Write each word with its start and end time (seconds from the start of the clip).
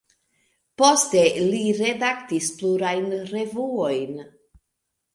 Poste 0.81 1.21
li 1.51 1.61
redaktis 1.83 2.49
plurajn 2.63 3.09
revuojn. 3.37 4.23